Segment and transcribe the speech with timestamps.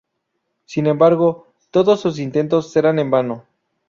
[0.65, 3.45] Sin embargo, todos sus intentos serán en vano.